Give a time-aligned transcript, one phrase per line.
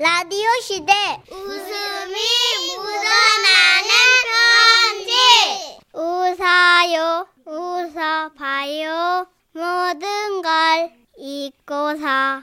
[0.00, 0.92] 라디오 시대
[1.30, 2.14] 웃음이
[2.78, 3.90] 묻어나는
[5.04, 12.40] 편지 웃어요 웃어봐요 모든 걸 잊고서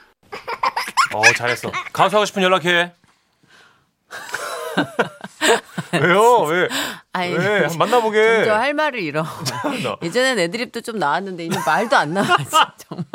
[1.16, 1.72] 어, 잘했어.
[1.94, 2.94] 가수 하고 싶은 연락해.
[5.94, 6.42] 왜요?
[6.44, 6.68] 왜?
[7.14, 7.62] 아니, 왜?
[7.62, 8.36] 한번 만나보게.
[8.44, 9.24] 점점 할 말을 잃어.
[9.24, 9.96] 나.
[10.04, 12.46] 예전엔 애드립도 좀 나왔는데 이제 말도 안 나와지
[12.78, 13.06] 정말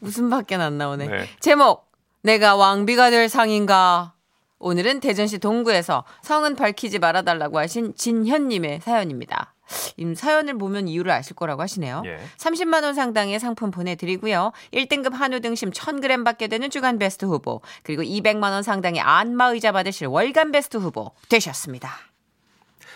[0.00, 1.06] 웃음밖에 안 나오네.
[1.06, 1.30] 네.
[1.40, 1.91] 제목
[2.22, 4.14] 내가 왕비가 될 상인가.
[4.58, 9.54] 오늘은 대전시 동구에서 성은 밝히지 말아달라고 하신 진현님의 사연입니다.
[9.96, 12.02] 이 사연을 보면 이유를 아실 거라고 하시네요.
[12.06, 12.18] 예.
[12.36, 14.52] 30만 원 상당의 상품 보내드리고요.
[14.72, 19.72] 1등급 한우 등심 1000g 받게 되는 주간 베스트 후보 그리고 200만 원 상당의 안마 의자
[19.72, 21.90] 받으실 월간 베스트 후보 되셨습니다.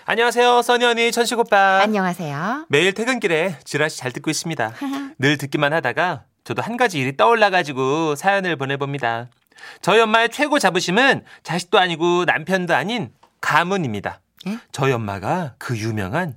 [0.04, 1.80] 안녕하세요, 써니 언니, 천식 오빠.
[1.82, 2.66] 안녕하세요.
[2.68, 4.72] 매일 퇴근길에 지라시 잘 듣고 있습니다.
[5.18, 9.26] 늘 듣기만 하다가 저도 한 가지 일이 떠올라가지고 사연을 보내봅니다.
[9.82, 14.20] 저희 엄마의 최고 자부심은 자식도 아니고 남편도 아닌 가문입니다.
[14.46, 14.58] 예?
[14.70, 16.36] 저희 엄마가 그 유명한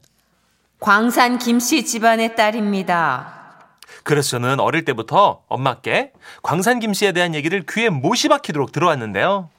[0.79, 3.67] 광산 김씨 집안의 딸입니다.
[4.03, 9.51] 그래서 저는 어릴 때부터 엄마께 광산 김씨에 대한 얘기를 귀에 못이 박히도록 들어왔는데요.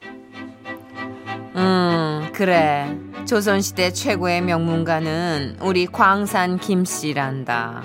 [1.57, 2.97] 음, 그래.
[3.27, 7.83] 조선시대 최고의 명문가는 우리 광산 김씨란다.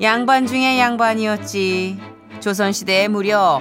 [0.00, 1.98] 양반 중에 양반이었지.
[2.40, 3.60] 조선시대에 무려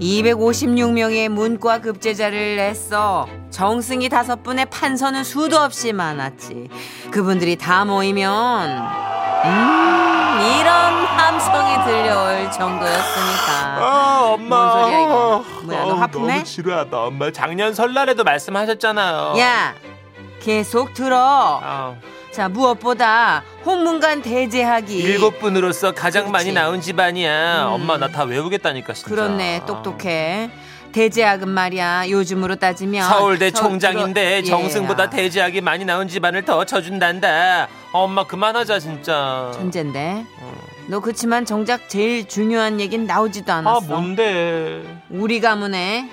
[0.00, 3.26] 256명의 문과 급제자를 냈어.
[3.50, 6.68] 정승이 다섯 분의 판서는 수도 없이 많았지.
[7.10, 8.68] 그분들이 다 모이면,
[9.44, 10.03] 음,
[10.40, 13.76] 이런 함성이 들려올 정도였으니까.
[13.78, 14.56] 아, 엄마.
[14.56, 15.44] 뭔 소리야, 이거?
[15.64, 16.32] 뭐야, 너 하품해?
[16.34, 16.98] 너무 지루하다.
[16.98, 19.34] 엄마 작년 설날에도 말씀하셨잖아요.
[19.38, 19.74] 야,
[20.40, 21.60] 계속 들어.
[21.62, 21.94] 아,
[22.32, 24.96] 자, 무엇보다 홍문관 대제하기.
[24.98, 26.54] 일곱 분으로서 가장 많이 그렇지.
[26.54, 27.66] 나온 집안이야.
[27.68, 27.72] 음.
[27.74, 29.08] 엄마 나 다 외우겠다니까 진짜.
[29.08, 30.50] 그렇네, 똑똑해.
[30.92, 33.08] 대제학은 말이야, 요즘으로 따지면.
[33.08, 35.10] 서울대 서- 총장인데 정승보다 예.
[35.10, 37.68] 대제학이 많이 나온 집안을 더 쳐준단다.
[37.94, 39.52] 엄마 그만하자 진짜.
[39.54, 40.26] 천재인데.
[40.88, 43.86] 너 그치만 정작 제일 중요한 얘긴 나오지도 아 않았어.
[43.86, 45.00] 뭔데?
[45.10, 46.10] 우리 가문에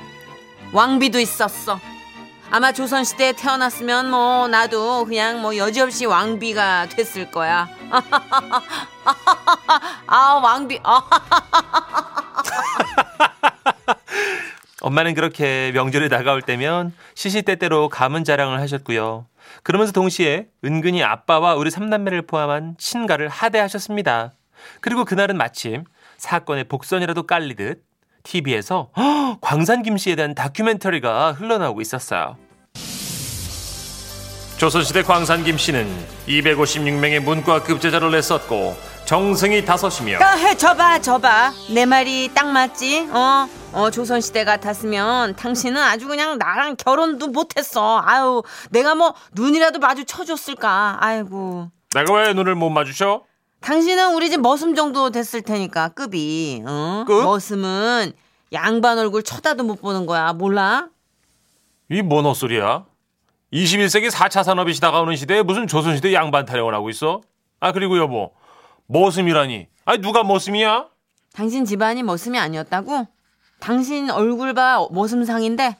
[0.73, 1.79] 왕비도 있었어.
[2.51, 7.67] 아마 조선 시대에 태어났으면 뭐 나도 그냥 뭐 여지없이 왕비가 됐을 거야.
[10.05, 10.79] 아 왕비.
[10.83, 11.01] 아,
[14.81, 19.25] 엄마는 그렇게 명절이 다가올 때면 시시때때로 가문 자랑을 하셨고요.
[19.63, 24.33] 그러면서 동시에 은근히 아빠와 우리 삼남매를 포함한 친가를 하대하셨습니다.
[24.79, 25.83] 그리고 그날은 마침
[26.17, 27.83] 사건의 복선이라도 깔리듯
[28.23, 28.91] TV에서
[29.41, 32.37] 광산 김씨에 대한 다큐멘터리가 흘러나오고 있었어요.
[34.57, 35.87] 조선시대 광산 김씨는
[36.27, 40.19] 256명의 문과 급제자를 냈었고 정승이 다섯이며
[40.57, 41.51] 저봐, 저봐.
[41.73, 43.09] 내 말이 딱 맞지?
[43.11, 48.01] 어, 어, 조선시대 같았으면 당신은 아주 그냥 나랑 결혼도 못했어.
[48.03, 50.97] 아유, 내가 뭐 눈이라도 마주쳐줬을까.
[50.99, 51.69] 아이고.
[51.93, 53.23] 내가 왜 눈을 못 마주쳐?
[53.61, 56.63] 당신은 우리 집 머슴 정도 됐을 테니까, 급이.
[56.65, 57.05] 어?
[57.07, 57.23] 급?
[57.23, 58.11] 머슴은
[58.51, 60.33] 양반 얼굴 쳐다도 못 보는 거야.
[60.33, 60.89] 몰라?
[61.89, 62.85] 이 뭔 헛소리야?
[63.53, 67.21] 21세기 4차 산업이 다가오는 시대에 무슨 조선시대 양반 타령을 하고 있어?
[67.59, 68.31] 아 그리고 여보
[68.87, 70.87] 머슴이라니 아니 누가 머슴이야?
[71.33, 73.07] 당신 집안이 머슴이 아니었다고?
[73.61, 75.77] 당신 얼굴 봐, 머슴상인데?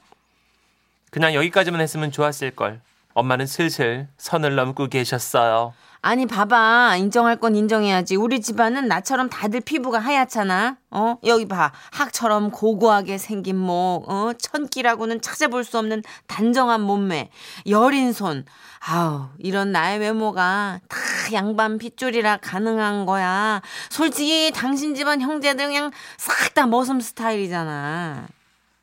[1.10, 2.80] 그냥 여기까지만 했으면 좋았을 걸
[3.14, 5.74] 엄마는 슬슬 선을 넘고 계셨어요.
[6.04, 6.96] 아니 봐봐.
[6.96, 8.16] 인정할 건 인정해야지.
[8.16, 10.76] 우리 집안은 나처럼 다들 피부가 하얗잖아.
[10.90, 11.16] 어?
[11.24, 11.70] 여기 봐.
[11.92, 14.32] 학처럼 고고하게 생긴 목 어?
[14.36, 17.30] 천기라고는 찾아볼 수 없는 단정한 몸매.
[17.68, 18.44] 여린 손.
[18.80, 20.96] 아우 이런 나의 외모가 다
[21.32, 23.62] 양반 핏줄이라 가능한 거야.
[23.88, 28.26] 솔직히 당신 집안 형제들 그냥 싹 다 머슴 스타일이잖아.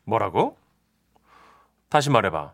[0.04, 0.56] 뭐라고?
[1.90, 2.52] 다시 말해봐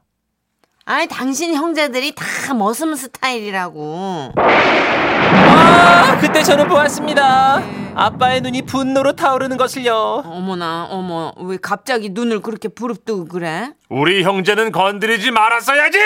[0.88, 7.60] 아니 당신 형제들이 다 머슴 스타일이라고 아 그때 저는 보았습니다
[7.96, 13.72] 아빠의 눈이 분노로 타오르는 것을요 어머나 어머 왜 갑자기 눈을 그렇게 부릅뜨고 그래?
[13.88, 15.98] 우리 형제는 건드리지 말았어야지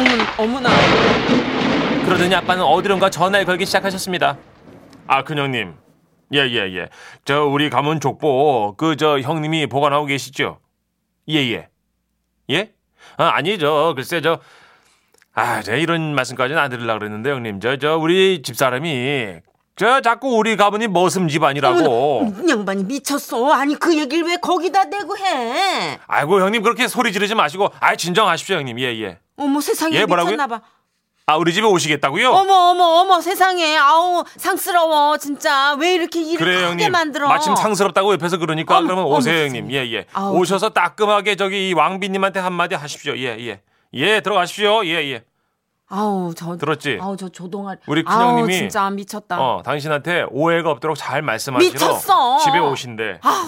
[0.00, 0.68] 어머나 어머나
[2.04, 4.36] 그러더니 아빠는 어디론가 전화를 걸기 시작하셨습니다.
[5.06, 5.74] 아, 큰형님.
[6.34, 6.88] 예, 예, 예.
[7.24, 10.58] 저, 우리 가문 족보, 그, 저, 형님이 보관하고 계시죠?
[11.28, 11.68] 예, 예.
[12.50, 12.72] 예?
[13.16, 13.92] 아, 아니죠.
[13.94, 14.38] 글쎄, 저,
[15.34, 17.60] 아, 제가 이런 말씀까지는 안 드리려고 그랬는데, 형님.
[17.60, 19.40] 저, 저, 우리 집사람이,
[19.76, 22.34] 저, 자꾸 우리 가문이 머슴 집안이라고.
[22.46, 27.34] 이 양반이 미쳤어 아니 그 얘기를 왜 거기다 대고 해 아이고, 형님, 그렇게 소리 지르지
[27.34, 28.78] 마시고, 아 진정하십시오, 형님.
[28.80, 29.18] 예, 예.
[29.36, 30.04] 어머 세상에 예?
[30.04, 30.60] 미쳤나 봐
[31.26, 32.30] 아 우리 집에 오시겠다고요?
[32.30, 36.92] 어머 어머 어머 세상에 아우 상스러워 진짜 왜 이렇게 일을 그래요 크게 형님.
[36.92, 39.60] 만들어 마침 상스럽다고 옆에서 그러니까 어머, 그러면 어머, 오세요 세상에.
[39.60, 39.70] 형님.
[39.72, 40.06] 예예.
[40.12, 40.36] 아우.
[40.38, 43.16] 오셔서 따끔하게 저기 이 왕비님한테 한마디 하십시오.
[43.16, 43.60] 예예.
[43.94, 44.84] 예 들어가십시오.
[44.84, 45.22] 예예.
[45.88, 46.98] 아우 저 들었지?
[47.00, 52.38] 아우 저 조동아 우리 큰형님이 진짜 미쳤다 어 당신한테 오해가 없도록 잘 말씀하시러 미쳤어.
[52.38, 53.20] 집에 오신대.
[53.22, 53.46] 아우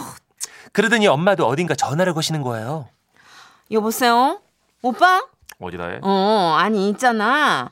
[0.73, 2.87] 그러더니 엄마도 어딘가 전화를 거시는 거예요.
[3.73, 4.41] 여보세요
[4.83, 5.25] 오빠
[5.65, 5.99] 어디다 해?
[6.03, 7.71] 어 아니 있잖아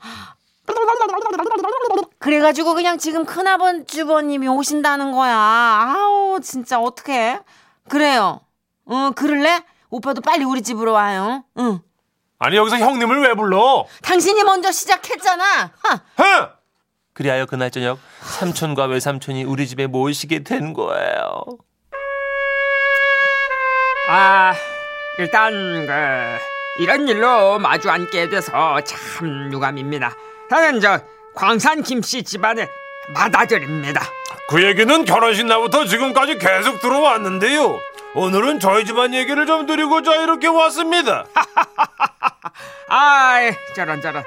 [2.18, 7.40] 그래가지고 그냥 지금 큰아버 주버님이 오신다는 거야 아우 진짜 어떡해
[7.88, 8.40] 그래요
[8.86, 11.80] 어 그럴래 오빠도 빨리 우리 집으로 와요 응
[12.38, 13.86] 아니 여기서 형님을 왜 불러?
[14.02, 16.00] 당신이 먼저 시작했잖아 하.
[16.16, 16.48] 흥!
[17.14, 21.44] 그리하여 그날 저녁 삼촌과 외삼촌이 우리 집에 모이시게 된 거예요.
[24.08, 24.54] 아,
[25.18, 26.38] 일단 그
[26.78, 30.14] 이런 일로 마주 앉게 돼서 참 유감입니다.
[30.48, 31.00] 저는 저
[31.34, 32.68] 광산 김씨 집안을
[33.14, 34.02] 받아들입니다.
[34.48, 37.78] 그 얘기는 결혼식 날부터 지금까지 계속 들어왔는데요.
[38.14, 41.24] 오늘은 저희 집안 얘기를 좀 드리고자 이렇게 왔습니다.
[42.88, 43.38] 아,
[43.74, 44.22] 저런 저런.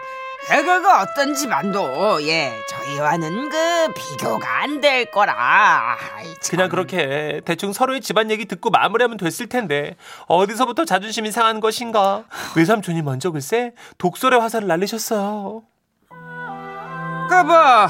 [0.51, 2.53] 에, 그거 어떤 집안도 예
[2.85, 5.95] 저희와는 그 비교가 안 될 거라.
[6.17, 6.51] 아이, 참.
[6.51, 9.95] 그냥 그렇게 대충 서로의 집안 얘기 듣고 마무리하면 됐을 텐데
[10.27, 12.23] 어디서부터 자존심이 상한 것인가?
[12.55, 15.63] 외삼촌이 먼저 글쎄 독설의 화살을 날리셨어요.
[17.29, 17.87] 그뭐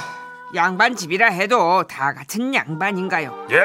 [0.55, 3.47] 양반 집이라 해도 다 같은 양반인가요?
[3.51, 3.61] 예?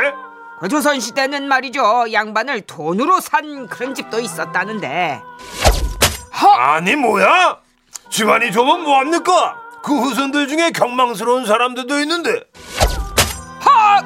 [0.60, 5.20] 그 조선 시대는 말이죠 양반을 돈으로 산 그런 집도 있었다는데
[6.58, 7.58] 아니 뭐야?
[8.10, 9.56] 집안이 좁으면 뭐합니까?
[9.82, 12.40] 그 후손들 중에 경망스러운 사람들도 있는데
[13.60, 14.00] 하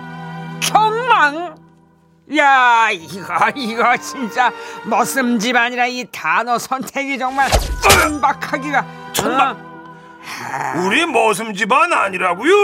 [0.60, 1.56] 경망
[2.36, 4.52] 야 이거 이거 진짜
[4.84, 7.50] 머슴 집안이라 이 단어 선택이 정말
[7.82, 9.56] 천박하기가 천박.
[9.56, 9.74] 어?
[10.86, 12.54] 우리 머슴 집안 아니라고요?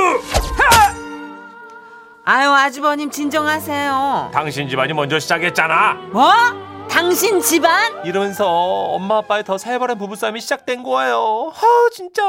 [2.24, 5.94] 아유 아주버님 진정하세요 당신 집안이 먼저 시작했잖아.
[6.12, 6.32] 뭐?
[6.90, 8.04] 당신 집안?
[8.04, 11.52] 이러면서 엄마 아빠의 더 살벌한 부부싸움이 시작된 거예요.
[11.54, 12.22] 아 진짜.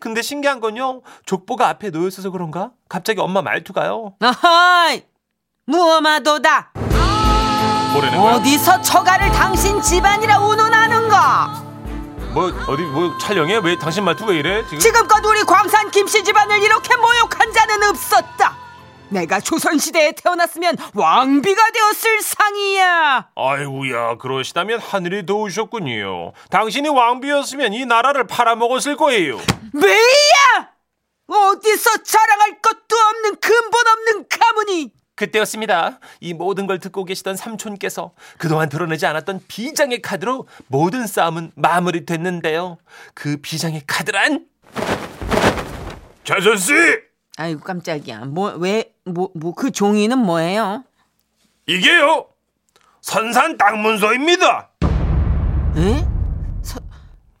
[0.00, 1.00] 근데 신기한 건요.
[1.24, 2.70] 족보가 앞에 놓여 있어서 그런가?
[2.88, 4.14] 갑자기 엄마 말투가요.
[4.22, 5.02] 어허이
[5.66, 6.72] 무엄하도다
[8.20, 8.34] 거야?
[8.34, 11.64] 어디서 처가를 당신 집안이라 운운하는가
[12.34, 13.60] 뭐 어디 뭐 촬영해?
[13.64, 14.62] 왜 당신 말투 왜 이래?
[14.64, 14.78] 지금?
[14.78, 18.54] 지금껏 우리 광산 김씨 집안을 이렇게 모욕한 자는 없었다
[19.08, 26.32] 내가 조선시대에 태어났으면 왕비가 되었을 상이야 아이고야 그러시다면 하늘이 도우셨군요.
[26.50, 29.38] 당신이 왕비였으면 이 나라를 팔아먹었을 거예요.
[29.72, 30.70] 왜야
[31.28, 35.98] 어디서 자랑할 것도 없는 근본 없는 가문이 그때였습니다.
[36.20, 42.78] 이 모든 걸 듣고 계시던 삼촌께서 그동안 드러내지 않았던 비장의 카드로 모든 싸움은 마무리됐는데요.
[43.14, 44.46] 그 비장의 카드란
[46.24, 46.72] 재선 씨
[47.38, 50.84] 아이고 깜짝이야 뭐 왜 뭐 뭐 그 종이는 뭐예요?
[51.66, 52.26] 이게요
[53.00, 54.70] 선산 땅 문서입니다.
[55.76, 56.04] 에?
[56.62, 56.80] 서,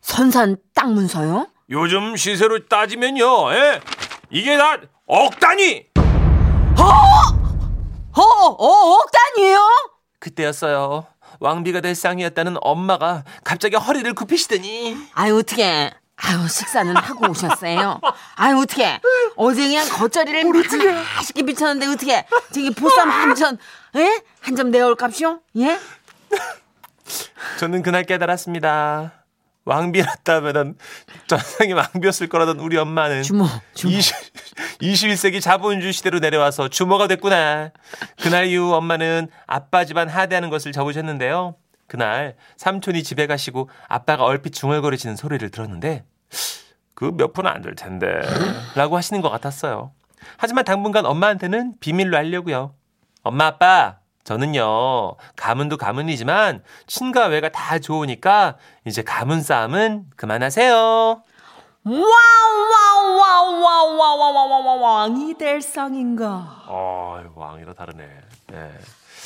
[0.00, 1.48] 선산 땅 문서요?
[1.70, 3.80] 요즘 시세로 따지면요, 예?
[4.30, 4.78] 이게 다
[5.08, 5.86] 억 단위.
[6.78, 9.58] 어, 어, 억 단위요?
[10.18, 11.06] 그때였어요.
[11.40, 15.92] 왕비가 될 상이었다는 엄마가 갑자기 허리를 굽히시더니 아유 어떻게?
[16.16, 18.00] 아유 식사는 하고 오셨어요.
[18.36, 19.00] 아유 어떻게?
[19.36, 20.44] 어제 그냥 겉절이를
[21.16, 22.26] 맛있게 비쳤는데 어떻게?
[22.52, 23.58] 저기 보쌈 한점
[23.96, 24.22] 에?
[24.40, 25.40] 한점 내올 값이요?
[25.58, 25.78] 예?
[27.58, 29.12] 저는 그날 깨달았습니다.
[29.66, 30.78] 왕비였다면은
[31.26, 33.92] 전생이 왕비였을 거라던 우리 엄마는 주모, 주모.
[33.92, 34.14] 20,
[34.80, 37.72] 21세기 자본주의 시대로 내려와서 주모가 됐구나.
[38.22, 41.56] 그날 이후 엄마는 아빠 집안 하대하는 것을 접으셨는데요.
[41.86, 46.04] 그날 삼촌이 집에 가시고 아빠가 얼핏 중얼거리시는 소리를 들었는데
[46.94, 48.20] 그 몇 푼 안 될 텐데
[48.74, 49.92] 라고 하시는 것 같았어요.
[50.38, 52.74] 하지만 당분간 엄마한테는 비밀로 하려고요.
[53.22, 61.22] 엄마 아빠 저는요 가문도 가문이지만 친가 외가 다 좋으니까 이제 가문 싸움은 그만하세요.
[63.44, 66.62] 와와와와와와와와 왕이 될 상인가?
[66.66, 68.08] 아 왕이라 다르네.
[68.52, 68.70] 네.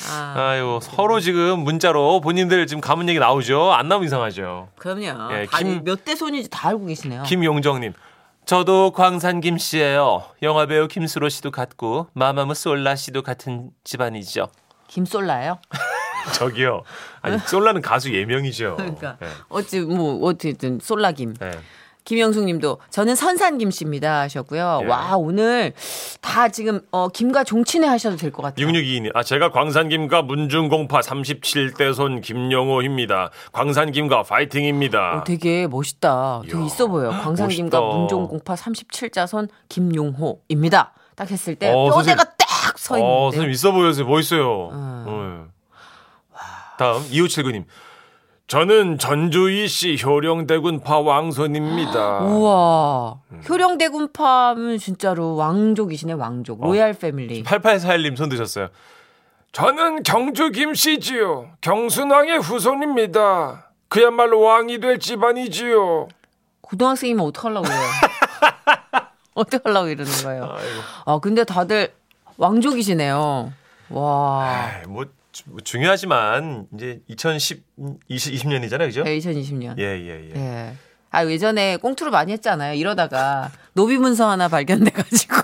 [0.09, 3.71] 아, 아유 서로 지금 문자로 본인들 지금 가문 얘기 나오죠.
[3.71, 4.69] 안 나오면 이상하죠.
[4.77, 5.33] 그럼요.
[5.33, 7.23] 예, 다 김- 몇대 손인지 다 알고 계시네요.
[7.23, 7.93] 김용정님.
[8.45, 10.23] 저도 광산 김 씨예요.
[10.41, 14.47] 영화 배우 김수로 씨도 같고 마마무 솔라 씨도 같은 집안이죠.
[14.87, 15.59] 김솔라예요?
[16.33, 16.81] 저기요.
[17.21, 18.75] 아니 솔라는 가수 예명이죠.
[18.77, 19.27] 그러니까 네.
[19.49, 21.35] 어찌 뭐 어쨌든 솔라김.
[21.35, 21.51] 네.
[22.03, 24.79] 김영숙 님도 저는 선산 김씨입니다 하셨고요.
[24.83, 24.87] 예.
[24.87, 25.73] 와, 오늘
[26.21, 28.65] 다 지금 어, 김과 종친회 하셔도 될 것 같아요.
[28.67, 33.29] 6622님, 아, 제가 광산 김과 문중공파 37대 손 김용호입니다.
[33.51, 35.17] 광산 김과 파이팅입니다.
[35.17, 36.41] 어, 되게 멋있다.
[36.49, 37.09] 되게 있어 보여 요.
[37.11, 37.97] 광산 김과 멋있다.
[37.97, 40.93] 문종공파 37자선 김용호입니다.
[41.15, 43.23] 딱 했을 때 어, 뼈대가 딱서 어, 있는데.
[43.37, 44.69] 선생님 있어 보여서 멋있어요.
[44.71, 45.03] 음.
[45.07, 45.47] 어.
[46.77, 47.65] 다음 2579님.
[48.55, 52.19] 저는 전주이시 효령대군파 왕손입니다.
[52.19, 53.21] 우와.
[53.31, 53.41] 음.
[53.47, 56.59] 효령대군파면 진짜로 왕족이시네, 왕족.
[56.61, 57.43] 로얄 패밀리.
[57.43, 58.67] 8841님 손 드셨어요.
[59.53, 61.51] 저는 경주 김씨지요.
[61.61, 63.71] 경순왕의 후손입니다.
[63.87, 66.09] 그야말로 왕이 될 집안이지요.
[66.59, 67.79] 고등학생이면 어떡하려고 그래요?
[69.33, 70.43] 어떡하려고 이러는 거예요?
[70.43, 70.81] 아이고.
[71.05, 71.93] 아, 근데 다들
[72.35, 73.53] 왕족이시네요.
[73.91, 74.71] 와.
[74.83, 75.05] 주- 뭐
[75.63, 77.63] 중요하지만 이제 2010
[78.07, 79.03] 20, 20 년이잖아요, 그죠?
[79.03, 79.77] 네, 2020년.
[79.79, 80.35] 예, 예, 예.
[80.35, 80.75] 예.
[81.13, 82.73] 아, 예전에 꽁투로 많이 했잖아요.
[82.75, 85.35] 이러다가 노비 문서 하나 발견돼 가지고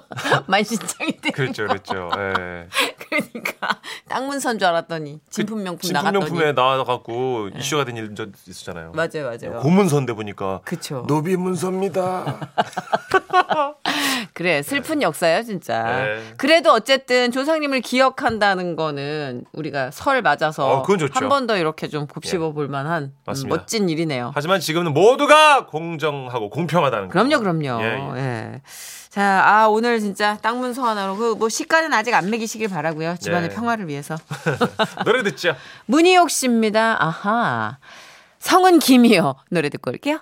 [0.48, 1.30] 만신창이 돼.
[1.30, 2.10] 그렇죠, 그렇죠.
[2.16, 2.68] 예.
[3.10, 6.20] 그러니까 땅 문서인 줄 알았더니 진품 명품 나갔더니.
[6.20, 8.14] 진품 명품에 나와 갖고 이슈가 된일
[8.48, 8.92] 있었잖아요.
[8.92, 9.60] 맞아요, 맞아요.
[9.60, 11.04] 고문서인데 보니까 그쵸.
[11.06, 12.50] 노비 문서입니다.
[14.32, 15.82] 그래 슬픈 역사예요 진짜.
[15.82, 16.22] 네.
[16.36, 20.82] 그래도 어쨌든 조상님을 기억한다는 거는 우리가 설 맞아서 어.
[21.12, 23.34] 한 번 더 이렇게 좀 곱씹어 볼 만한 음.
[23.48, 24.32] 멋진 일이네요.
[24.34, 27.12] 하지만 지금은 모두가 공정하고 공평하다는 거.
[27.12, 27.82] 그럼요, 그럼요.
[27.82, 28.20] 예, 예.
[28.20, 28.62] 예.
[29.08, 33.16] 자, 아 오늘 진짜 땅 문서 하나로 그 뭐 시가는 아직 안 매기시길 바라고요.
[33.18, 33.54] 집안의 네.
[33.54, 34.16] 평화를 위해서.
[35.04, 35.56] 노래 듣죠.
[35.86, 37.02] 문희옥 씨입니다.
[37.02, 37.78] 아하.
[38.38, 39.34] 성은 김이요.
[39.50, 40.20] 노래 듣고 올게요.